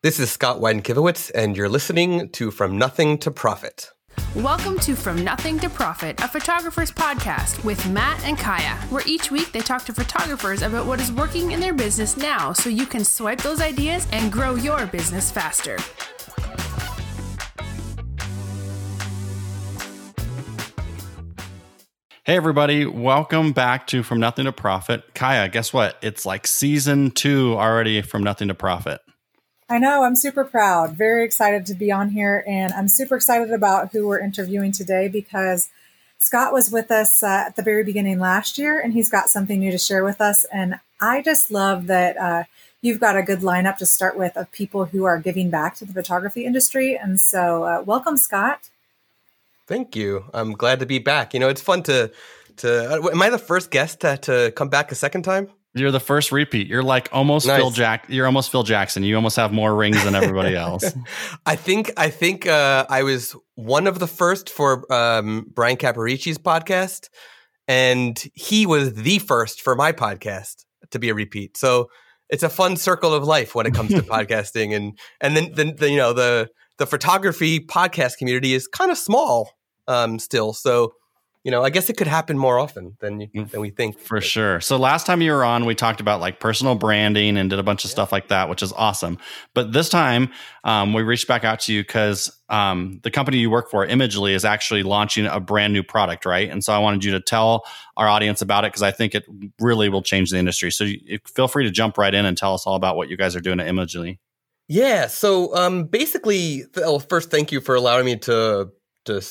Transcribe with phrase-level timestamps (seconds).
[0.00, 3.90] This is Scott Wyden Kivowitz, and you're listening to From Nothing to Profit.
[4.36, 9.32] Welcome to From Nothing to Profit, a photographer's podcast with Matt and Kaya, where each
[9.32, 12.86] week they talk to photographers about what is working in their business now so you
[12.86, 15.76] can swipe those ideas and grow your business faster.
[22.22, 25.12] Hey, everybody, welcome back to From Nothing to Profit.
[25.16, 25.96] Kaya, guess what?
[26.02, 29.00] It's like season two already from Nothing to Profit.
[29.70, 30.02] I know.
[30.02, 30.96] I'm super proud.
[30.96, 32.42] Very excited to be on here.
[32.46, 35.68] And I'm super excited about who we're interviewing today because
[36.18, 39.60] Scott was with us uh, at the very beginning last year and he's got something
[39.60, 40.44] new to share with us.
[40.44, 42.44] And I just love that uh,
[42.80, 45.84] you've got a good lineup to start with of people who are giving back to
[45.84, 46.96] the photography industry.
[46.96, 48.70] And so, uh, welcome, Scott.
[49.66, 50.24] Thank you.
[50.32, 51.34] I'm glad to be back.
[51.34, 52.10] You know, it's fun to
[52.56, 53.02] to.
[53.04, 55.48] Uh, am I the first guest to, to come back a second time?
[55.74, 56.66] You're the first repeat.
[56.66, 57.58] You're like almost nice.
[57.58, 58.06] Phil Jack.
[58.08, 59.02] You're almost Phil Jackson.
[59.02, 60.84] You almost have more rings than everybody else.
[61.46, 61.92] I think.
[61.96, 67.08] I think uh, I was one of the first for um, Bryan Caporicci's podcast,
[67.66, 71.56] and he was the first for my podcast to be a repeat.
[71.56, 71.90] So
[72.28, 75.76] it's a fun circle of life when it comes to podcasting, and and then then
[75.76, 79.50] the, you know the the photography podcast community is kind of small
[79.86, 80.52] um, still.
[80.52, 80.92] So,
[81.48, 83.98] you know, I guess it could happen more often than mm, than we think.
[83.98, 84.60] For sure.
[84.60, 87.62] So last time you were on, we talked about like personal branding and did a
[87.62, 87.94] bunch of yeah.
[87.94, 89.16] stuff like that, which is awesome.
[89.54, 90.28] But this time,
[90.64, 94.32] um, we reached back out to you because um, the company you work for, Imagely,
[94.34, 96.50] is actually launching a brand new product, right?
[96.50, 97.64] And so I wanted you to tell
[97.96, 99.24] our audience about it because I think it
[99.58, 100.70] really will change the industry.
[100.70, 103.16] So you, feel free to jump right in and tell us all about what you
[103.16, 104.18] guys are doing at Imagely.
[104.68, 105.06] Yeah.
[105.06, 108.70] So um, basically, well, first, thank you for allowing me to
[109.06, 109.22] to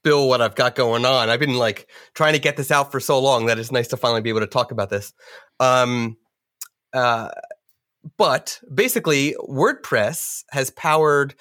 [0.00, 1.28] spill what I've got going on.
[1.28, 3.96] I've been like trying to get this out for so long that it's nice to
[3.96, 5.12] finally be able to talk about this.
[5.60, 6.16] Um,
[6.92, 7.30] uh,
[8.16, 11.34] but basically, WordPress has powered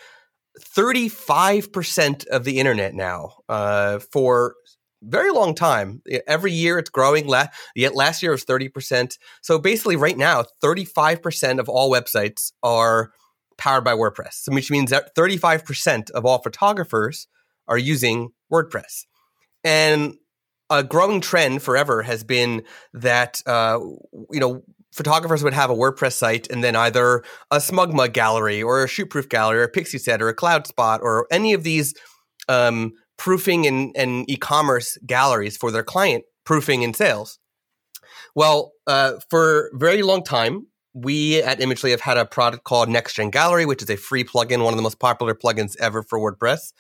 [0.60, 4.56] 35% of the internet now uh, for
[5.04, 6.02] very long time.
[6.26, 7.28] Every year it's growing.
[7.28, 9.18] La- yet last year was 30%.
[9.42, 13.12] So basically, right now, 35% of all websites are
[13.58, 17.28] powered by WordPress, which means that 35% of all photographers
[17.68, 19.06] are using WordPress.
[19.64, 20.16] And
[20.70, 22.64] a growing trend forever has been
[22.94, 23.80] that uh,
[24.32, 28.84] you know photographers would have a WordPress site and then either a SmugMug gallery or
[28.84, 31.94] a Shootproof gallery or a Pixieset or a CloudSpot or any of these
[32.50, 37.40] um, proofing and, and e-commerce galleries for their client proofing and sales.
[38.36, 42.90] Well, uh, for a very long time, we at Imagely have had a product called
[42.90, 46.20] NextGen Gallery, which is a free plugin, one of the most popular plugins ever for
[46.20, 46.72] WordPress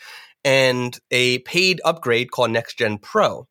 [0.43, 3.47] and a paid upgrade called NextGen Pro.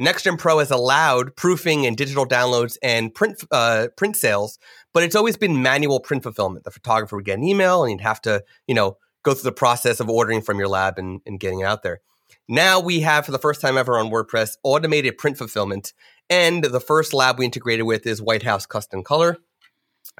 [0.00, 4.58] NextGen Pro has allowed proofing and digital downloads and print uh, print sales,
[4.92, 6.64] but it's always been manual print fulfillment.
[6.64, 9.52] The photographer would get an email, and you'd have to, you know, go through the
[9.52, 12.00] process of ordering from your lab and, and getting it out there.
[12.48, 15.94] Now we have, for the first time ever on WordPress, automated print fulfillment,
[16.28, 19.38] and the first lab we integrated with is White House Custom Color,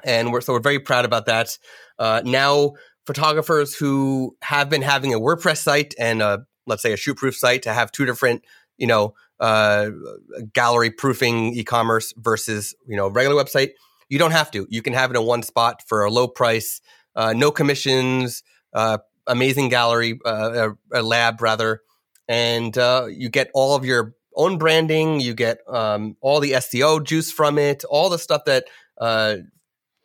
[0.03, 1.57] and we're so we're very proud about that.
[1.99, 2.73] Uh, now
[3.07, 7.63] photographers who have been having a WordPress site and a, let's say a shootproof site
[7.63, 8.43] to have two different,
[8.77, 9.89] you know, uh,
[10.53, 13.71] gallery proofing e-commerce versus you know regular website.
[14.09, 14.67] You don't have to.
[14.69, 16.81] You can have it in one spot for a low price,
[17.15, 21.81] uh, no commissions, uh, amazing gallery, uh, a, a, lab rather,
[22.27, 25.19] and uh, you get all of your own branding.
[25.19, 28.65] You get um, all the SEO juice from it, all the stuff that
[28.99, 29.37] uh,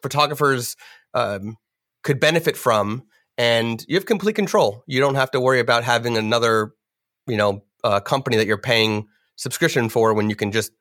[0.03, 0.77] photographers
[1.15, 1.57] um,
[2.03, 3.05] could benefit from
[3.39, 4.85] and you have complete control.
[4.87, 6.75] You don't have to worry about having another
[7.27, 10.73] you know uh, company that you're paying subscription for when you can just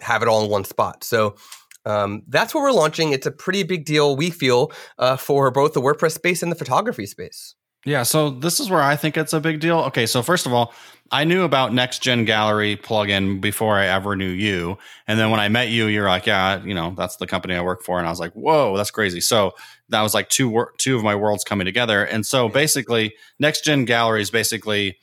[0.00, 1.04] have it all in one spot.
[1.04, 1.36] So
[1.84, 3.12] um, that's what we're launching.
[3.12, 6.56] It's a pretty big deal we feel uh, for both the wordpress space and the
[6.56, 9.78] photography space yeah, so this is where I think it's a big deal.
[9.80, 10.74] Okay, so first of all,
[11.10, 14.76] I knew about Next Gen Gallery plugin before I ever knew you.
[15.06, 17.62] And then when I met you, you're like, yeah, you know, that's the company I
[17.62, 17.98] work for.
[17.98, 19.20] And I was like, whoa, that's crazy.
[19.20, 19.54] So
[19.88, 22.04] that was like two two of my worlds coming together.
[22.04, 24.98] And so basically, Next Gen Gallery is basically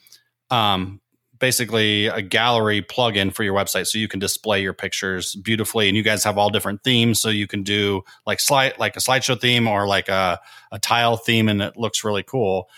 [0.52, 1.02] um,
[1.40, 5.98] basically a gallery plugin for your website so you can display your pictures beautifully and
[5.98, 9.40] you guys have all different themes so you can do like slide like a slideshow
[9.40, 10.40] theme or like a,
[10.72, 12.70] a tile theme and it looks really cool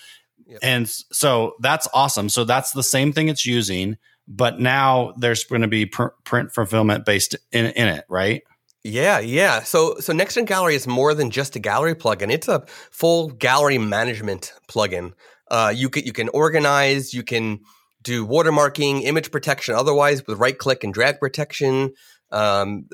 [0.46, 0.60] yep.
[0.62, 5.62] and so that's awesome so that's the same thing it's using but now there's going
[5.62, 8.44] to be pr- print fulfillment based in, in it right
[8.84, 9.64] yeah, yeah.
[9.64, 12.32] So so NextGen Gallery is more than just a gallery plugin.
[12.32, 15.12] It's a full gallery management plugin.
[15.52, 17.60] Uh, you can you can organize, you can
[18.08, 21.94] do watermarking, image protection otherwise with right click and drag protection.
[22.32, 22.88] Um,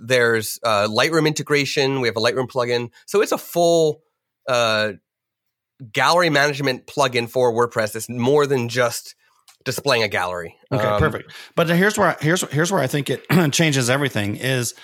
[0.00, 2.00] there's uh, Lightroom integration.
[2.00, 2.90] We have a Lightroom plugin.
[3.06, 4.02] So it's a full
[4.48, 4.92] uh,
[5.92, 7.96] gallery management plugin for WordPress.
[7.96, 9.16] It's more than just
[9.64, 10.56] displaying a gallery.
[10.72, 11.32] Okay, um, perfect.
[11.56, 14.74] But here's where here's here's where I think it changes everything is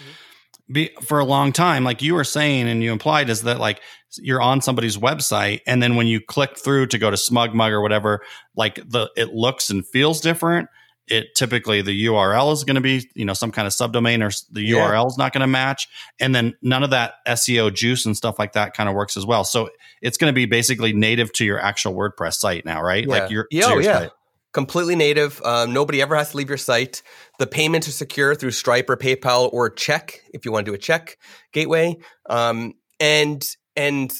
[0.70, 3.80] be, for a long time, like you were saying and you implied, is that like
[4.18, 7.80] you're on somebody's website, and then when you click through to go to SmugMug or
[7.80, 8.22] whatever,
[8.56, 10.68] like the it looks and feels different.
[11.08, 14.32] It typically the URL is going to be you know some kind of subdomain or
[14.50, 14.78] the yeah.
[14.78, 15.86] URL is not going to match,
[16.18, 19.24] and then none of that SEO juice and stuff like that kind of works as
[19.24, 19.44] well.
[19.44, 19.70] So
[20.02, 23.04] it's going to be basically native to your actual WordPress site now, right?
[23.04, 23.08] Yeah.
[23.08, 23.98] Like your, yeah, oh, your yeah.
[24.00, 24.10] Site
[24.56, 25.40] completely native.
[25.44, 27.02] Um, nobody ever has to leave your site.
[27.38, 30.74] The payments are secure through Stripe or PayPal or check if you want to do
[30.74, 31.18] a check
[31.52, 31.98] gateway.
[32.30, 34.10] Um, and and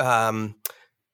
[0.00, 0.56] um,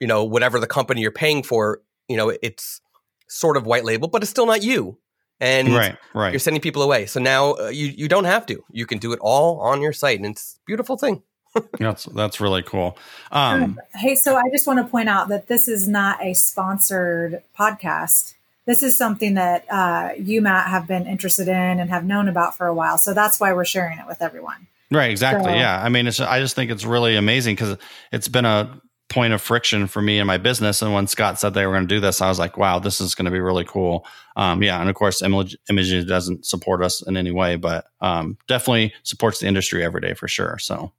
[0.00, 2.80] you know whatever the company you're paying for you know it's
[3.28, 4.98] sort of white label but it's still not you.
[5.40, 6.32] And right, right.
[6.32, 7.06] you're sending people away.
[7.06, 8.64] So now uh, you you don't have to.
[8.72, 11.22] You can do it all on your site and it's a beautiful thing.
[11.78, 12.98] That's that's really cool.
[13.32, 17.42] Um, hey so i just want to point out that this is not a sponsored
[17.58, 18.34] podcast.
[18.66, 22.56] This is something that uh, you matt have been interested in and have known about
[22.56, 24.66] for a while so that's why we're sharing it with everyone.
[24.90, 25.52] Right, exactly.
[25.52, 25.82] So, yeah.
[25.82, 27.76] I mean, it's, I just think it's really amazing because
[28.10, 30.82] it's been a point of friction for me and my business.
[30.82, 33.00] And when Scott said they were going to do this, I was like, wow, this
[33.00, 34.06] is going to be really cool.
[34.36, 34.80] Um, yeah.
[34.80, 39.40] And of course, Image, Image doesn't support us in any way, but um, definitely supports
[39.40, 40.58] the industry every day for sure.
[40.58, 40.92] So,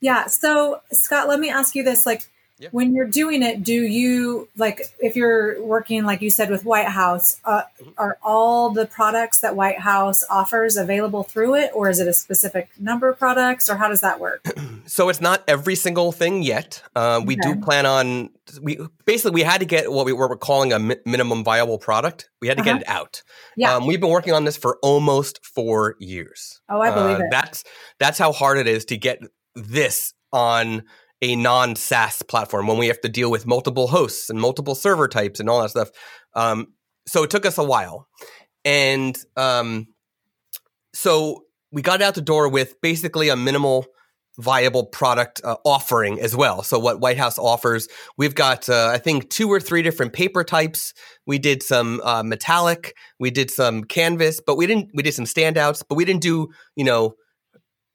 [0.00, 0.26] yeah.
[0.26, 2.22] So, Scott, let me ask you this like,
[2.62, 2.68] yeah.
[2.70, 6.86] When you're doing it, do you like if you're working like you said with White
[6.86, 7.62] House, uh,
[7.98, 12.12] are all the products that White House offers available through it, or is it a
[12.12, 14.46] specific number of products, or how does that work?
[14.86, 16.80] so it's not every single thing yet.
[16.94, 17.54] Uh, we okay.
[17.54, 18.30] do plan on
[18.60, 22.30] we basically we had to get what we were calling a mi- minimum viable product.
[22.40, 22.74] We had to uh-huh.
[22.74, 23.22] get it out.
[23.56, 26.60] Yeah, um, we've been working on this for almost four years.
[26.68, 27.30] Oh, I believe uh, it.
[27.32, 27.64] That's
[27.98, 29.20] that's how hard it is to get
[29.56, 30.84] this on
[31.22, 35.08] a non SaaS platform when we have to deal with multiple hosts and multiple server
[35.08, 35.90] types and all that stuff.
[36.34, 36.68] Um,
[37.06, 38.08] so it took us a while.
[38.64, 39.86] And um,
[40.92, 43.86] so we got out the door with basically a minimal
[44.38, 46.62] viable product uh, offering as well.
[46.62, 50.42] So what White House offers, we've got uh, I think two or three different paper
[50.42, 50.94] types.
[51.26, 54.90] We did some uh, metallic, we did some canvas, but we didn't.
[54.94, 57.14] We did some standouts, but we didn't do you know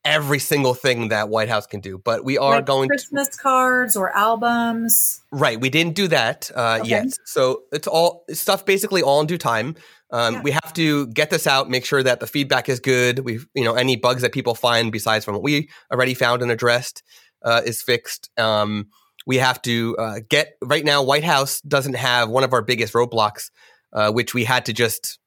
[0.08, 3.38] every single thing that White House can do, but we are like going Christmas to,
[3.38, 5.22] cards or albums.
[5.32, 6.90] Right, we didn't do that uh, okay.
[6.90, 9.76] yet, so it's all stuff basically all in due time.
[10.10, 10.42] Um, yeah.
[10.42, 13.20] We have to get this out, make sure that the feedback is good.
[13.20, 16.50] We, you know, any bugs that people find besides from what we already found and
[16.50, 17.04] addressed
[17.44, 18.30] uh, is fixed.
[18.38, 18.88] Um,
[19.26, 21.04] we have to uh, get right now.
[21.04, 23.52] White House doesn't have one of our biggest roadblocks,
[23.92, 25.20] uh, which we had to just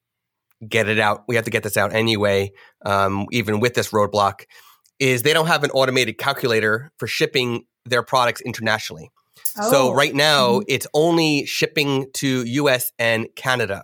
[0.67, 1.25] get it out.
[1.27, 2.51] We have to get this out anyway,
[2.83, 4.45] um, even with this roadblock
[5.01, 9.09] is they don't have an automated calculator for shipping their products internationally.
[9.59, 9.71] Oh.
[9.71, 10.65] So right now mm-hmm.
[10.67, 13.83] it's only shipping to US and Canada.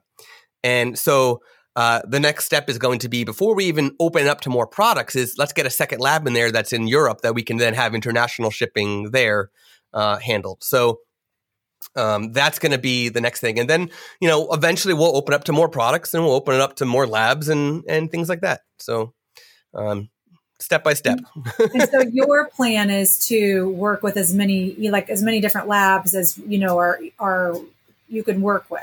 [0.63, 1.41] And so
[1.75, 4.67] uh, the next step is going to be before we even open up to more
[4.67, 7.57] products is let's get a second lab in there that's in Europe that we can
[7.57, 9.49] then have international shipping there
[9.93, 10.63] uh, handled.
[10.63, 10.99] So
[11.95, 13.89] um, that's going to be the next thing, and then
[14.19, 16.85] you know eventually we'll open up to more products and we'll open it up to
[16.85, 18.61] more labs and and things like that.
[18.79, 19.13] So
[19.75, 20.09] um,
[20.59, 21.19] step by step.
[21.73, 26.15] and so your plan is to work with as many like as many different labs
[26.15, 27.55] as you know are are
[28.09, 28.81] you can work with.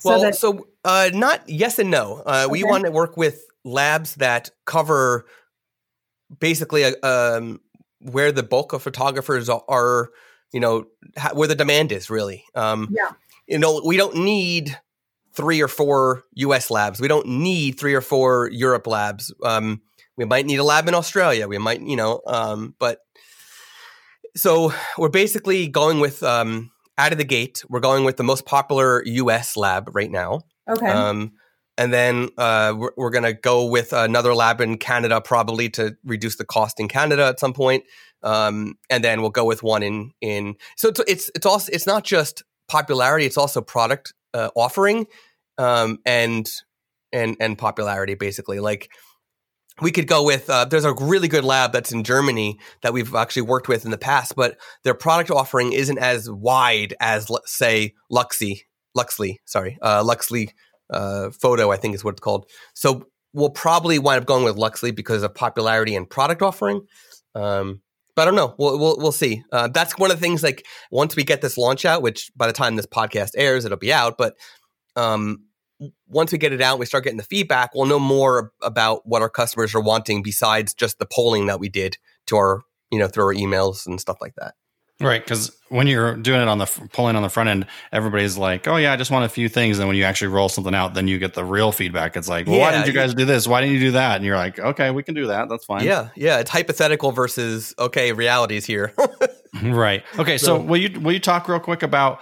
[0.00, 2.22] So well, that- so uh, not yes and no.
[2.26, 2.52] Uh, okay.
[2.52, 5.26] We want to work with labs that cover
[6.38, 7.60] basically uh, um,
[8.00, 10.10] where the bulk of photographers are.
[10.52, 10.86] You know
[11.32, 12.44] where the demand is really.
[12.54, 13.12] Um, yeah.
[13.46, 14.76] You know we don't need
[15.32, 16.70] three or four U.S.
[16.70, 17.00] labs.
[17.00, 19.32] We don't need three or four Europe labs.
[19.44, 19.80] Um,
[20.20, 21.48] we might need a lab in Australia.
[21.48, 22.98] We might, you know, um, but
[24.36, 27.64] so we're basically going with um, out of the gate.
[27.70, 29.56] We're going with the most popular U.S.
[29.56, 30.42] lab right now.
[30.68, 30.86] Okay.
[30.86, 31.32] Um,
[31.78, 35.96] and then uh, we're, we're going to go with another lab in Canada, probably to
[36.04, 37.84] reduce the cost in Canada at some point.
[38.22, 40.56] Um, and then we'll go with one in in.
[40.76, 45.06] So it's it's, it's also it's not just popularity; it's also product uh, offering
[45.56, 46.46] um, and
[47.10, 48.16] and and popularity.
[48.16, 48.90] Basically, like
[49.80, 53.14] we could go with uh, there's a really good lab that's in Germany that we've
[53.14, 57.94] actually worked with in the past, but their product offering isn't as wide as say
[58.12, 58.62] Luxy,
[58.94, 60.52] Loxley, sorry, uh, Loxley
[60.90, 62.46] uh, Photo, I think is what it's called.
[62.74, 66.86] So we'll probably wind up going with Loxley because of popularity and product offering.
[67.34, 67.80] Um,
[68.16, 68.54] but I don't know.
[68.58, 69.44] We'll we'll, we'll see.
[69.52, 70.42] Uh, that's one of the things.
[70.42, 73.78] Like once we get this launch out, which by the time this podcast airs, it'll
[73.78, 74.18] be out.
[74.18, 74.34] But
[74.96, 75.44] um,
[76.08, 77.74] once we get it out, we start getting the feedback.
[77.74, 81.68] We'll know more about what our customers are wanting besides just the polling that we
[81.68, 81.96] did
[82.26, 84.54] to our you know through our emails and stuff like that.
[85.02, 88.68] Right, because when you're doing it on the polling on the front end, everybody's like,
[88.68, 90.92] "Oh yeah, I just want a few things." And when you actually roll something out,
[90.92, 92.18] then you get the real feedback.
[92.18, 93.48] It's like, well, yeah, "Why didn't you guys do this?
[93.48, 95.48] Why didn't you do that?" And you're like, "Okay, we can do that.
[95.48, 96.40] That's fine." Yeah, yeah.
[96.40, 98.92] It's hypothetical versus okay, reality's here.
[99.62, 100.04] right.
[100.18, 100.36] Okay.
[100.36, 102.20] So, so will you will you talk real quick about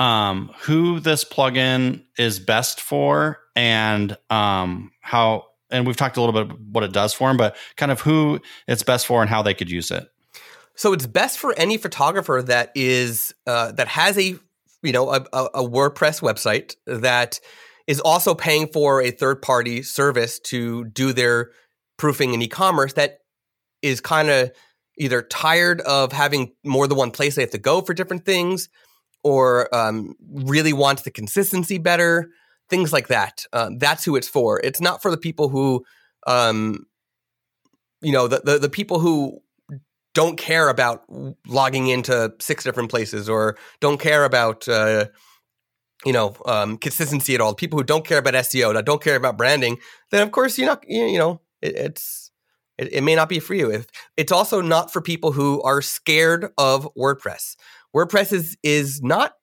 [0.00, 5.44] um, who this plugin is best for and um, how?
[5.70, 8.40] And we've talked a little bit what it does for them, but kind of who
[8.66, 10.08] it's best for and how they could use it.
[10.74, 14.36] So it's best for any photographer that is uh, that has a
[14.82, 17.38] you know a, a, WordPress website that
[17.86, 21.50] is also paying for a third party service to do their
[21.98, 23.18] proofing in e-commerce that
[23.82, 24.50] is kind of
[24.96, 28.70] either tired of having more than one place they have to go for different things
[29.22, 32.30] or um, really wants the consistency better
[32.68, 35.84] things like that um, that's who it's for it's not for the people who
[36.26, 36.86] um,
[38.00, 39.40] you know the, the, the people who
[40.14, 41.04] don't care about
[41.46, 45.06] logging into six different places or don't care about uh,
[46.04, 47.54] you know um, consistency at all.
[47.54, 49.78] People who don't care about SEO, that don't care about branding,
[50.10, 50.84] then of course you're not.
[50.88, 52.30] You know, it, it's
[52.78, 53.70] it, it may not be for you.
[53.70, 53.86] If
[54.16, 57.56] it's also not for people who are scared of WordPress.
[57.94, 59.34] WordPress is is not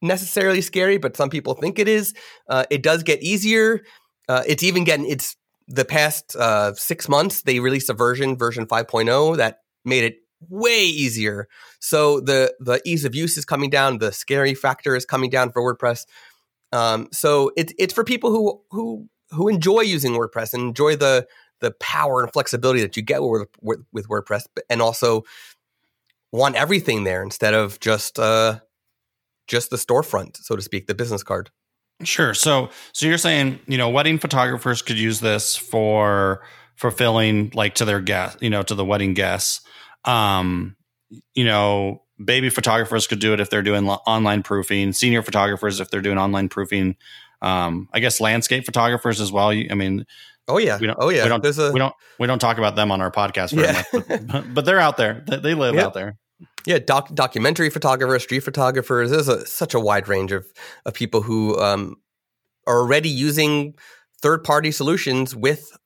[0.00, 2.14] necessarily scary, but some people think it is.
[2.48, 3.82] Uh, it does get easier.
[4.28, 5.36] Uh, it's even getting it's
[5.68, 10.16] the past uh, six months they released a version version 5.0 that made it
[10.48, 11.48] way easier.
[11.80, 15.52] So the the ease of use is coming down, the scary factor is coming down
[15.52, 16.04] for WordPress.
[16.72, 21.26] Um, so it's it's for people who who who enjoy using WordPress and enjoy the
[21.60, 25.22] the power and flexibility that you get with, with, with WordPress, and also
[26.32, 28.60] want everything there instead of just uh,
[29.46, 31.50] just the storefront, so to speak, the business card.
[32.02, 32.34] Sure.
[32.34, 36.42] So so you're saying you know wedding photographers could use this for
[36.76, 39.60] fulfilling like to their guests, you know, to the wedding guests.
[40.04, 40.76] Um,
[41.34, 44.92] you know, baby photographers could do it if they're doing lo- online proofing.
[44.92, 46.96] Senior photographers if they're doing online proofing.
[47.40, 49.48] Um, I guess landscape photographers as well.
[49.48, 50.06] I mean,
[50.48, 51.24] oh yeah, we don't, oh yeah.
[51.24, 53.82] We don't, a, we don't we don't talk about them on our podcast very yeah.
[53.92, 55.24] much, but, but, they're out there.
[55.26, 56.18] They live out there.
[56.66, 59.10] Yeah, doc, documentary photographers, street photographers.
[59.10, 60.46] There's a, such a wide range of
[60.86, 61.96] of people who um,
[62.66, 63.74] are already using
[64.20, 65.76] third party solutions with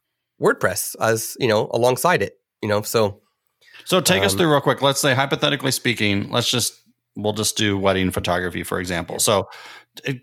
[0.41, 2.35] WordPress as you know alongside it.
[2.63, 3.21] You know, so
[3.85, 4.83] so take um, us through real quick.
[4.83, 6.75] Let's say hypothetically speaking, let's just
[7.17, 9.19] we'll just do wedding photography for example.
[9.19, 9.49] So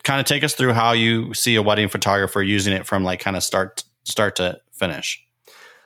[0.04, 3.20] kind of take us through how you see a wedding photographer using it from like
[3.20, 5.24] kind of start start to finish.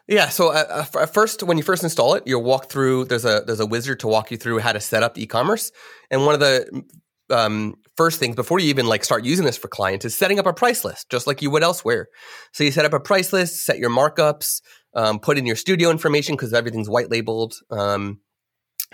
[0.07, 0.29] Yeah.
[0.29, 3.05] So uh, uh first, when you first install it, you'll walk through.
[3.05, 5.71] There's a there's a wizard to walk you through how to set up e-commerce.
[6.09, 6.83] And one of the
[7.29, 10.45] um, first things before you even like start using this for clients is setting up
[10.45, 12.07] a price list, just like you would elsewhere.
[12.53, 14.61] So you set up a price list, set your markups,
[14.93, 18.19] um, put in your studio information because everything's white labeled, um,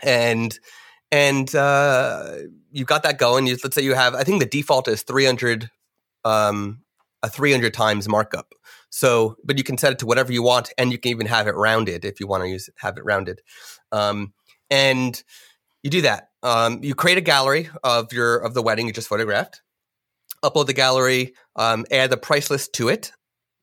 [0.01, 0.57] and
[1.11, 2.37] and uh,
[2.71, 3.45] you've got that going.
[3.45, 5.69] You, let's say you have, I think the default is 300,
[6.25, 6.81] um,
[7.23, 8.53] a 300 times markup.
[8.89, 11.47] So, but you can set it to whatever you want, and you can even have
[11.47, 13.41] it rounded if you want to use have it rounded.
[13.91, 14.33] Um,
[14.69, 15.21] and
[15.81, 16.29] you do that.
[16.43, 19.61] Um, you create a gallery of your of the wedding you just photographed.
[20.43, 21.33] Upload the gallery.
[21.55, 23.11] Um, add the price list to it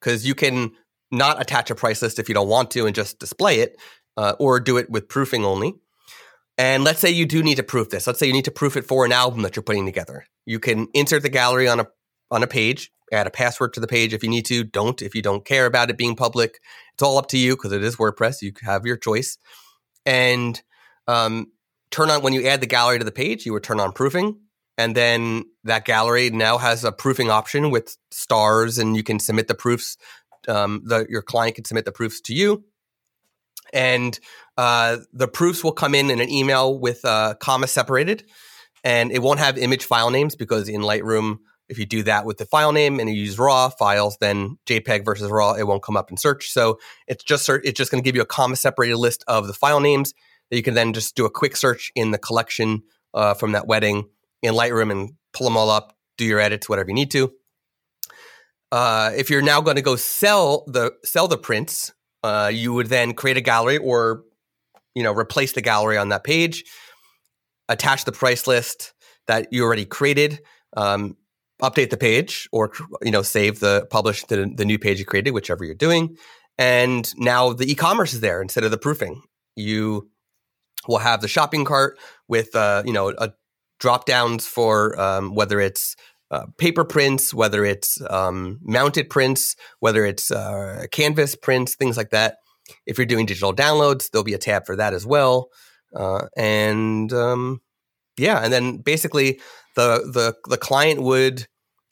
[0.01, 0.73] because you can
[1.11, 3.77] not attach a price list if you don't want to and just display it,
[4.17, 5.75] uh, or do it with proofing only.
[6.57, 8.07] And let's say you do need to proof this.
[8.07, 10.27] Let's say you need to proof it for an album that you're putting together.
[10.45, 11.87] You can insert the gallery on a
[12.31, 14.65] on a page, add a password to the page if you need to.
[14.65, 16.61] Don't if you don't care about it being public.
[16.95, 18.43] It's all up to you because it is WordPress.
[18.43, 19.39] You have your choice.
[20.07, 20.61] And
[21.07, 21.53] um,
[21.91, 24.39] turn on when you add the gallery to the page, you would turn on proofing.
[24.79, 29.47] And then that gallery now has a proofing option with stars, and you can submit
[29.47, 29.99] the proofs
[30.49, 32.65] um, the, your client can submit the proofs to you,
[33.73, 34.19] and
[34.57, 38.25] uh, the proofs will come in in an email with uh, comma separated,
[38.85, 41.39] and it won't have image file names because in Lightroom,
[41.71, 45.05] if you do that with the file name and you use raw files, then JPEG
[45.05, 46.51] versus raw, it won't come up in search.
[46.51, 49.55] So it's just it's just going to give you a comma separated list of the
[49.55, 50.13] file names
[50.51, 52.83] that you can then just do a quick search in the collection
[53.15, 54.09] uh, from that wedding
[54.43, 57.33] in Lightroom and pull them all up, do your edits, whatever you need to
[58.73, 62.87] uh, if you're now going to go sell the sell the prints, uh, you would
[62.87, 64.25] then create a gallery or
[64.95, 66.65] you know replace the gallery on that page,
[67.69, 68.93] attach the price list
[69.27, 70.41] that you already created,
[70.77, 71.17] um,
[71.61, 75.33] update the page, or you know save the publish the, the new page you created,
[75.33, 76.17] whichever you're doing,
[76.59, 79.23] and now the e-commerce is there instead of the proofing.
[79.57, 80.11] You
[80.89, 81.99] we'll have the shopping cart
[82.29, 83.33] with uh, you know a
[83.79, 85.97] drop downs for um, whether it's
[86.31, 92.11] uh, paper prints, whether it's um, mounted prints, whether it's uh, canvas prints, things like
[92.11, 92.37] that.
[92.87, 95.49] If you're doing digital downloads, there'll be a tab for that as well.
[95.95, 97.61] Uh, and um,
[98.17, 99.41] yeah, and then basically
[99.77, 101.47] the the the client would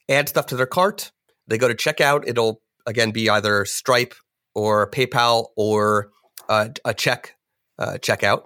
[0.08, 1.12] add stuff to their cart.
[1.46, 2.24] They go to checkout.
[2.26, 4.14] It'll again be either Stripe
[4.54, 6.10] or PayPal or
[6.48, 7.34] uh, a check
[7.78, 8.42] uh, checkout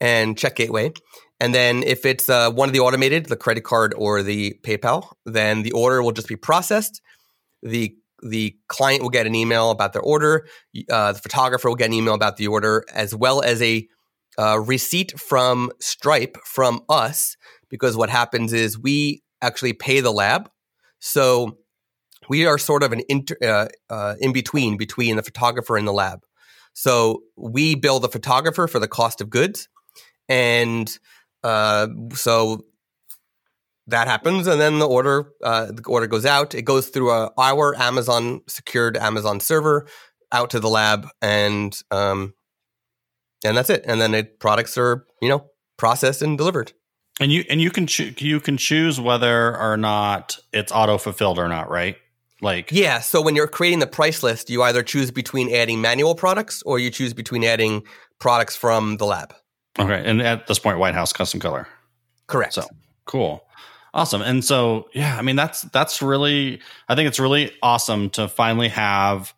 [0.00, 0.92] and check gateway.
[1.40, 5.12] And then if it's uh, one of the automated, the credit card or the PayPal,
[5.26, 7.00] then the order will just be processed.
[7.62, 10.46] The the client will get an email about their order.
[10.90, 13.86] Uh, the photographer will get an email about the order, as well as a
[14.38, 17.36] uh, receipt from Stripe from us.
[17.74, 20.48] Because what happens is we actually pay the lab,
[21.00, 21.58] so
[22.28, 25.92] we are sort of an inter, uh, uh, in between between the photographer and the
[25.92, 26.20] lab.
[26.72, 29.68] So we bill the photographer for the cost of goods,
[30.28, 30.88] and
[31.42, 32.64] uh, so
[33.88, 36.54] that happens, and then the order uh, the order goes out.
[36.54, 39.88] It goes through a, our Amazon secured Amazon server
[40.30, 42.34] out to the lab, and um,
[43.44, 43.82] and that's it.
[43.84, 46.72] And then the products are you know processed and delivered.
[47.20, 51.38] And you and you can cho- you can choose whether or not it's auto fulfilled
[51.38, 51.96] or not, right?
[52.40, 53.00] Like yeah.
[53.00, 56.78] So when you're creating the price list, you either choose between adding manual products or
[56.78, 57.84] you choose between adding
[58.18, 59.34] products from the lab.
[59.78, 61.68] Okay, and at this point, White House custom color.
[62.26, 62.54] Correct.
[62.54, 62.66] So
[63.04, 63.44] cool,
[63.92, 64.20] awesome.
[64.20, 68.68] And so yeah, I mean that's that's really I think it's really awesome to finally
[68.68, 69.32] have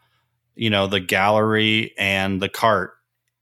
[0.54, 2.94] you know the gallery and the cart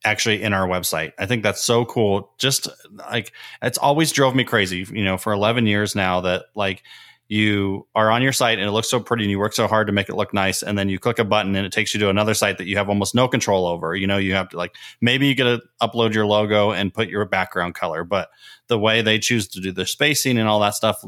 [0.04, 1.12] actually in our website.
[1.18, 2.30] I think that's so cool.
[2.38, 2.68] Just
[3.10, 3.32] like
[3.62, 6.82] it's always drove me crazy, you know, for 11 years now that like
[7.28, 9.86] you are on your site and it looks so pretty and you work so hard
[9.86, 12.00] to make it look nice and then you click a button and it takes you
[12.00, 14.58] to another site that you have almost no control over you know you have to
[14.58, 18.28] like maybe you get to upload your logo and put your background color but
[18.68, 21.02] the way they choose to do the spacing and all that stuff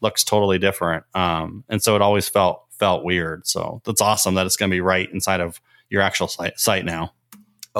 [0.00, 4.46] looks totally different um, and so it always felt felt weird so that's awesome that
[4.46, 7.12] it's going to be right inside of your actual site, site now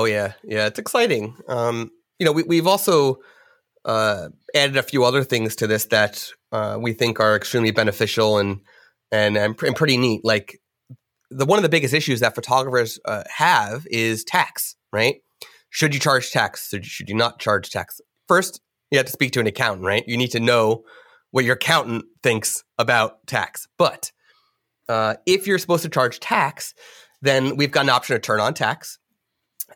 [0.00, 3.18] oh yeah yeah it's exciting um, you know we, we've also
[3.84, 8.38] uh, added a few other things to this that uh, we think are extremely beneficial
[8.38, 8.60] and
[9.10, 10.24] and and, pr- and, pretty neat.
[10.24, 10.60] Like
[11.30, 14.76] the one of the biggest issues that photographers uh, have is tax.
[14.92, 15.16] Right?
[15.70, 16.68] Should you charge tax?
[16.82, 18.00] Should, you not charge tax?
[18.28, 18.60] First,
[18.90, 19.86] you have to speak to an accountant.
[19.86, 20.04] Right?
[20.06, 20.82] You need to know
[21.30, 23.68] what your accountant thinks about tax.
[23.78, 24.10] But
[24.88, 26.74] uh, if you're supposed to charge tax,
[27.22, 28.98] then we've got an option to turn on tax,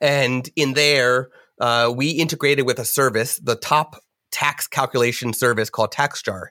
[0.00, 1.30] and in there
[1.60, 3.96] uh, we integrated with a service, the top
[4.30, 6.46] tax calculation service called TaxJar.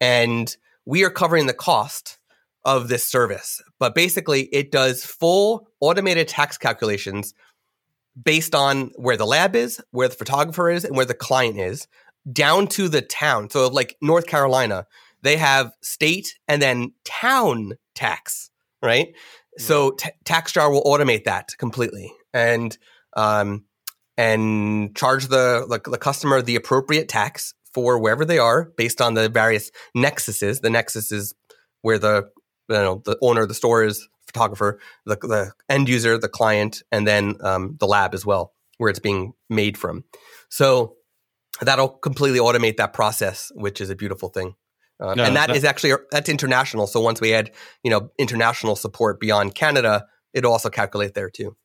[0.00, 2.18] And we are covering the cost
[2.64, 3.62] of this service.
[3.78, 7.34] But basically, it does full automated tax calculations
[8.22, 11.86] based on where the lab is, where the photographer is, and where the client is,
[12.30, 13.50] down to the town.
[13.50, 14.86] So, like North Carolina,
[15.22, 18.50] they have state and then town tax,
[18.82, 19.08] right?
[19.58, 22.12] So, t- TaxJar will automate that completely.
[22.32, 22.76] And
[23.16, 23.64] um,
[24.16, 29.14] and charge the, the, the customer the appropriate tax for wherever they are based on
[29.14, 30.60] the various nexuses.
[30.60, 31.34] The nexus is
[31.82, 32.28] where the
[32.68, 36.82] you know the owner of the store is, photographer, the, the end user, the client,
[36.92, 40.04] and then um, the lab as well, where it's being made from.
[40.48, 40.96] So
[41.60, 44.54] that'll completely automate that process, which is a beautiful thing.
[45.00, 46.86] Uh, no, and that is actually that's international.
[46.86, 51.56] So once we add you know international support beyond Canada, it'll also calculate there too.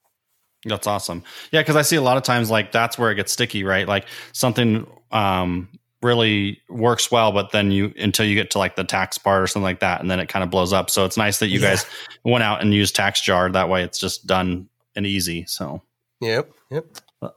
[0.65, 1.23] That's awesome.
[1.51, 3.88] Yeah, because I see a lot of times like that's where it gets sticky, right?
[3.88, 5.69] Like something um,
[6.01, 9.47] really works well, but then you until you get to like the tax part or
[9.47, 10.89] something like that, and then it kind of blows up.
[10.89, 11.71] So it's nice that you yeah.
[11.71, 11.86] guys
[12.23, 13.54] went out and used TaxJar.
[13.54, 15.45] That way, it's just done and easy.
[15.45, 15.82] So
[16.19, 16.86] yep, yep.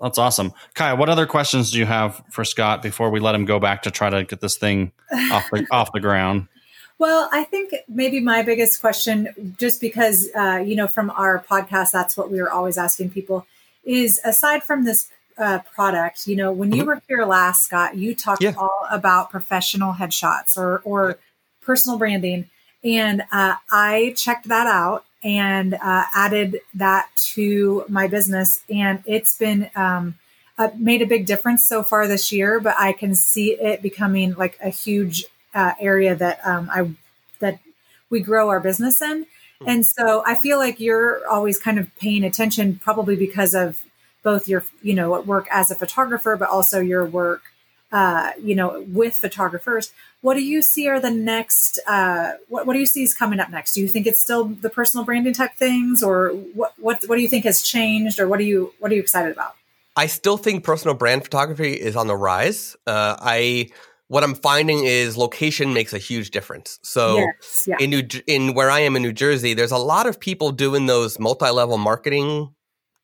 [0.01, 0.53] That's awesome.
[0.75, 3.83] Kaya, what other questions do you have for Scott before we let him go back
[3.83, 4.93] to try to get this thing
[5.31, 6.49] off the off the ground?
[6.99, 11.93] Well, I think maybe my biggest question, just because, uh, you know, from our podcast,
[11.93, 13.47] that's what we were always asking people
[13.85, 15.09] is aside from this
[15.39, 16.89] uh, product, you know, when you mm-hmm.
[16.89, 18.55] were here last, Scott, you talked yeah.
[18.59, 21.19] all about professional headshots or, or
[21.63, 22.51] personal branding.
[22.83, 28.61] And uh, I checked that out and uh, added that to my business.
[28.69, 30.17] And it's been, um,
[30.59, 34.35] uh, made a big difference so far this year, but I can see it becoming
[34.35, 35.25] like a huge
[35.59, 36.81] uh, area that um, I
[37.41, 37.59] that
[38.11, 39.27] we grow our business in.
[39.61, 39.69] Hmm.
[39.69, 43.85] And so I feel like you're always kind of paying attention, probably because of
[44.23, 47.43] both your, you know, work as a photographer, but also your work,
[47.91, 49.93] uh, you know, with photographers.
[50.21, 51.81] What do you see are the next?
[51.87, 53.75] Uh, what, what do you see is coming up next?
[53.75, 56.73] Do you think it's still the personal branding type things, or what?
[56.79, 59.33] What, what do you think has changed, or what are you what are you excited
[59.33, 59.55] about?
[59.97, 62.77] I still think personal brand photography is on the rise.
[62.87, 63.71] Uh, I
[64.09, 66.79] what I'm finding is location makes a huge difference.
[66.83, 67.77] So yes, yeah.
[67.79, 70.87] in New in where I am in New Jersey, there's a lot of people doing
[70.87, 72.55] those multi-level marketing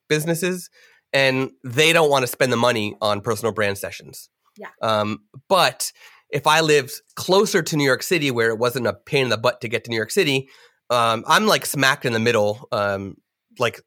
[0.09, 0.71] businesses,
[1.13, 4.31] and they don't want to spend the money on personal brand sessions.
[4.57, 4.69] Yeah.
[4.81, 5.93] Um, but
[6.31, 9.37] if I lived closer to New York City, where it wasn't a pain in the
[9.39, 10.49] butt to get to New York City,
[10.89, 13.17] um, I'm like smack in the middle, um,
[13.59, 13.83] like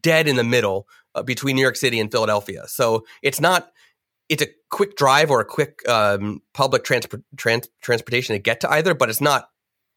[0.00, 2.64] dead in the middle uh, between New York City and Philadelphia.
[2.68, 3.70] So it's not.
[4.28, 8.70] It's a quick drive or a quick um, public transport trans- transportation to get to
[8.70, 9.48] either, but it's not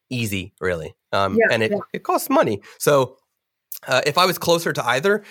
[0.10, 1.80] easy really, um, Yeah, and it yeah.
[1.94, 2.62] it costs money.
[2.80, 3.17] So
[3.88, 5.24] uh, if I was closer to either,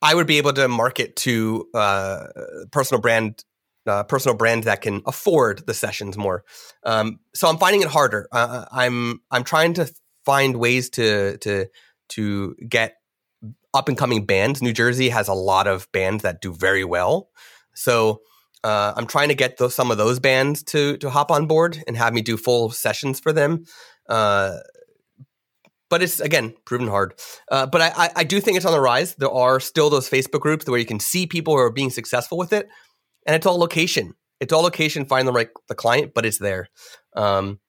[0.00, 2.26] I would be able to market to uh,
[2.70, 3.44] personal brand
[3.86, 6.44] uh, personal brands that can afford the sessions more.
[6.84, 8.28] Um, so I'm finding it harder.
[8.30, 9.92] Uh, I'm I'm trying to
[10.24, 11.66] find ways to to
[12.10, 12.96] to get
[13.74, 14.62] up and coming bands.
[14.62, 17.30] New Jersey has a lot of bands that do very well.
[17.74, 18.22] So
[18.64, 21.82] uh, I'm trying to get those, some of those bands to to hop on board
[21.86, 23.64] and have me do full sessions for them.
[24.08, 24.58] Uh,
[25.90, 27.14] but it's again proven hard.
[27.50, 29.14] Uh, but I, I, do think it's on the rise.
[29.16, 32.38] There are still those Facebook groups where you can see people who are being successful
[32.38, 32.66] with it,
[33.26, 34.14] and it's all location.
[34.40, 35.04] It's all location.
[35.04, 36.68] Find the right the client, but it's there.
[37.14, 37.60] Um,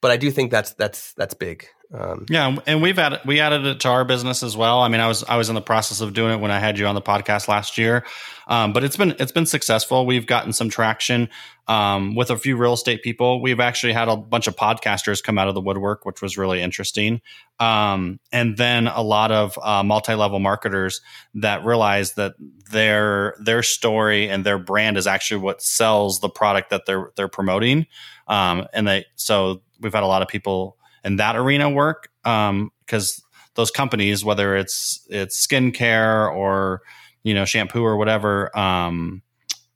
[0.00, 1.66] but I do think that's that's that's big.
[1.92, 4.80] Um, Yeah, and we've added we added it to our business as well.
[4.80, 6.78] I mean, I was I was in the process of doing it when I had
[6.78, 8.04] you on the podcast last year,
[8.46, 10.04] um, but it's been it's been successful.
[10.04, 11.30] We've gotten some traction
[11.66, 13.40] um, with a few real estate people.
[13.40, 16.60] We've actually had a bunch of podcasters come out of the woodwork, which was really
[16.60, 17.22] interesting.
[17.58, 21.00] Um, and then a lot of uh, multi level marketers
[21.34, 22.34] that realize that
[22.70, 27.28] their their story and their brand is actually what sells the product that they're they're
[27.28, 27.86] promoting.
[28.26, 33.22] Um, and they so we've had a lot of people in that arena work because
[33.54, 36.82] those companies, whether it's it's skincare or
[37.22, 39.22] you know shampoo or whatever, um,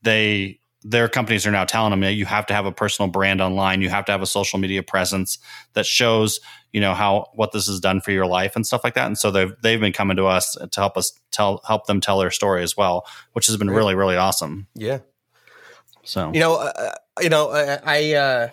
[0.03, 3.41] they their companies are now telling them that you have to have a personal brand
[3.41, 5.39] online, you have to have a social media presence
[5.75, 6.41] that shows
[6.73, 9.07] you know how what this has done for your life and stuff like that.
[9.07, 12.19] And so they've they've been coming to us to help us tell help them tell
[12.19, 14.67] their story as well, which has been really really awesome.
[14.75, 14.99] yeah.
[16.05, 18.49] So You know, uh, you know, I I, uh,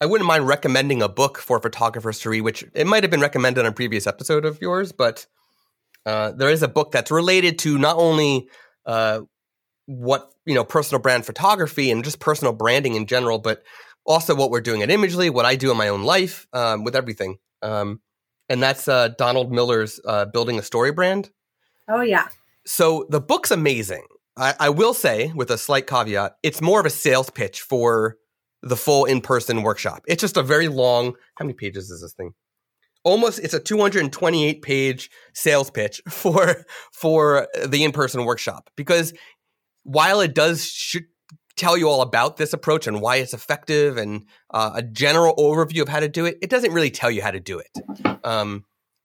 [0.00, 3.20] I wouldn't mind recommending a book for photographers to read, which it might have been
[3.20, 5.26] recommended on a previous episode of yours, but
[6.06, 8.48] uh, there is a book that's related to not only
[8.86, 9.20] uh,
[9.86, 13.64] what you know personal brand photography and just personal branding in general, but
[14.06, 16.94] also what we're doing at Imagely, what I do in my own life um, with
[16.94, 17.38] everything.
[17.62, 18.00] Um,
[18.48, 21.30] and that's uh, Donald Miller's uh, Building a Story Brand.
[21.88, 22.28] Oh yeah.
[22.64, 24.06] So the book's amazing.
[24.36, 28.16] I, I will say, with a slight caveat, it's more of a sales pitch for
[28.62, 30.02] the full in-person workshop.
[30.08, 31.14] It's just a very long.
[31.36, 32.32] How many pages is this thing?
[33.04, 39.12] Almost, it's a 228 page sales pitch for for the in-person workshop because
[39.84, 40.96] while it does sh-
[41.56, 45.82] tell you all about this approach and why it's effective and uh, a general overview
[45.82, 48.18] of how to do it, it doesn't really tell you how to do it.
[48.24, 48.64] Um,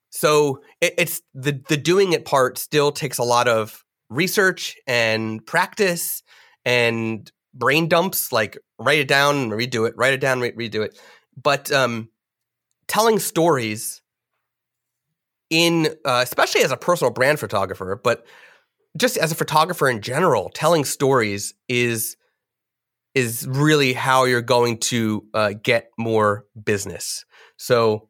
[0.09, 5.45] so it, it's the the doing it part still takes a lot of research and
[5.45, 6.21] practice
[6.65, 8.31] and brain dumps.
[8.31, 10.99] Like write it down, redo it, write it down, re- redo it.
[11.41, 12.09] But um,
[12.87, 14.01] telling stories
[15.49, 18.25] in, uh, especially as a personal brand photographer, but
[18.97, 22.15] just as a photographer in general, telling stories is
[23.15, 27.25] is really how you're going to uh, get more business.
[27.57, 28.09] So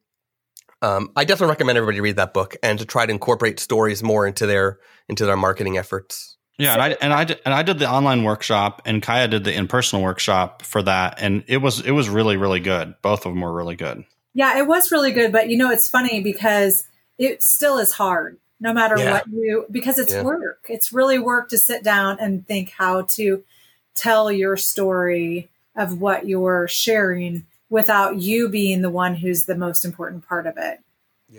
[0.82, 4.26] um, I definitely recommend everybody read that book and to try to incorporate stories more
[4.26, 4.80] into their
[5.10, 6.38] into their marketing efforts.
[6.58, 9.44] Yeah, and I and I did, and I did the online workshop, and Kaya did
[9.44, 12.96] the in person workshop for that, and it was it was really really good.
[13.02, 14.06] Both of them were really good.
[14.36, 16.86] Yeah, it was really good, but you know, it's funny because
[17.18, 19.12] it still is hard no matter Yeah.
[19.14, 20.24] what you because it's Yeah.
[20.24, 20.66] work.
[20.70, 23.44] It's really work to sit down and think how to
[23.96, 29.84] tell your story of what you're sharing without you being the one who's the most
[29.84, 30.80] important part of it.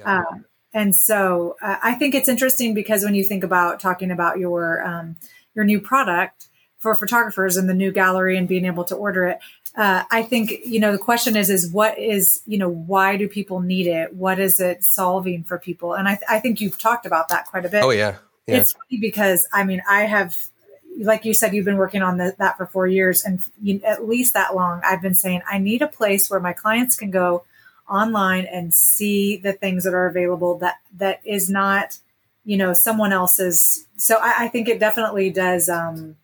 [0.05, 4.39] Um, and so uh, I think it's interesting because when you think about talking about
[4.39, 5.17] your um,
[5.55, 9.39] your new product for photographers and the new gallery and being able to order it,
[9.77, 13.29] uh, I think you know the question is is what is you know why do
[13.29, 14.15] people need it?
[14.15, 15.95] What is it solving for people?
[15.95, 17.85] And I, I think you've talked about that quite a bit.
[17.85, 18.17] Oh yeah,
[18.49, 18.57] yeah.
[18.57, 20.37] It's funny because I mean I have,
[20.99, 24.09] like you said, you've been working on the, that for four years, and you, at
[24.09, 24.81] least that long.
[24.85, 27.45] I've been saying I need a place where my clients can go
[27.89, 31.99] online and see the things that are available that that is not,
[32.45, 33.87] you know, someone else's.
[33.97, 36.17] So I, I think it definitely does um,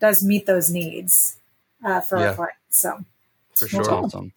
[0.00, 1.36] does meet those needs
[1.84, 2.28] uh, for Yeah.
[2.28, 2.56] our clients.
[2.70, 3.04] So
[3.54, 3.90] for That's sure.
[3.94, 4.32] awesome.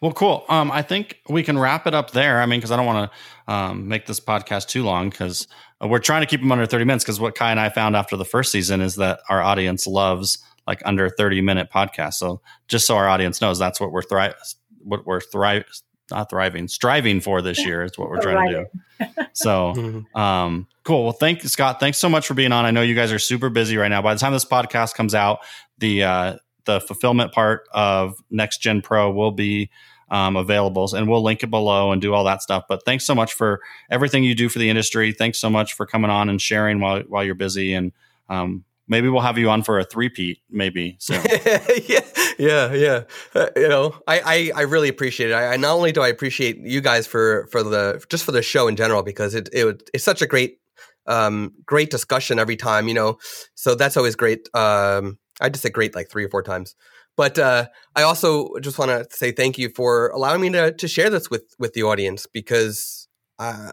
[0.00, 0.44] Well, cool.
[0.48, 2.42] Um, I think we can wrap it up there.
[2.42, 3.10] I mean, because I don't want
[3.46, 5.46] to um, make this podcast too long because
[5.80, 7.04] we're trying to keep them under 30 minutes.
[7.04, 10.38] Because what Kai and I found after the first season is that our audience loves
[10.66, 12.14] like under 30 minute podcasts.
[12.14, 14.34] So just so our audience knows, that's what we're thri-
[14.84, 15.64] what we're thrive
[16.10, 19.06] not thriving, striving for this year is what we're trying to do.
[19.32, 20.14] So, Mhm.
[20.16, 21.04] um, cool.
[21.04, 21.80] Well, thank you, Scott.
[21.80, 22.64] Thanks so much for being on.
[22.66, 24.02] I know you guys are super busy right now.
[24.02, 25.38] By the time this podcast comes out,
[25.78, 29.70] the uh, the fulfillment part of Next Gen Pro will be
[30.10, 32.64] um, available, and we'll link it below and do all that stuff.
[32.68, 35.12] But thanks so much for everything you do for the industry.
[35.12, 37.72] Thanks so much for coming on and sharing while while you're busy.
[37.74, 37.90] And
[38.28, 40.96] um, maybe we'll have you on for a three-peat, maybe.
[41.00, 41.14] So.
[41.88, 42.00] yeah,
[42.42, 43.02] yeah, yeah.
[43.34, 45.34] Uh, you know, I, I, I really appreciate it.
[45.34, 48.42] I, I not only do I appreciate you guys for for the just for the
[48.42, 50.58] show in general because it, it it's such a great
[51.06, 52.88] um great discussion every time.
[52.88, 53.18] You know,
[53.54, 54.48] so that's always great.
[54.54, 56.74] Um, I just said great like three or four times.
[57.16, 60.88] But uh, I also just want to say thank you for allowing me to to
[60.88, 63.06] share this with with the audience because
[63.38, 63.70] uh,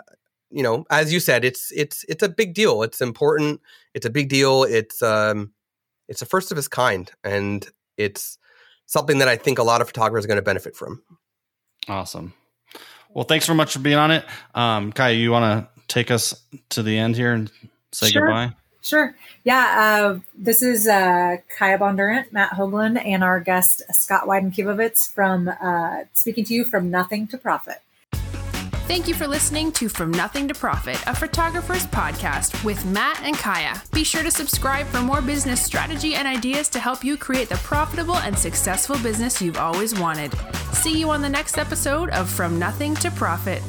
[0.52, 2.84] you know, as you said, it's it's it's a big deal.
[2.84, 3.62] It's important.
[3.96, 4.64] It's a big deal.
[4.64, 5.54] It's um,
[6.08, 8.38] it's the first of its kind, and it's
[8.90, 11.02] something that I think a lot of photographers are going to benefit from.
[11.88, 12.34] Awesome.
[13.14, 14.26] Well, thanks so much for being on it.
[14.56, 15.46] Um, Kai, you want
[15.78, 17.52] to take us to the end here and
[17.92, 18.28] say Sure.
[18.28, 18.54] goodbye?
[18.82, 19.16] Sure.
[19.44, 20.14] Yeah.
[20.16, 25.48] Uh, this is uh, Kaya Bondurant, Matt Hoagland, and our guest Scott Wyden Kivowitz from
[25.62, 27.78] uh, speaking to you from Nothing to Profit.
[28.90, 33.38] Thank you for listening to From Nothing to Profit, a photographer's podcast with Matt and
[33.38, 33.80] Kaya.
[33.94, 37.58] Be sure to subscribe for more business strategy and ideas to help you create the
[37.58, 40.34] profitable and successful business you've always wanted.
[40.74, 43.62] See you on the next episode of From Nothing to Profit.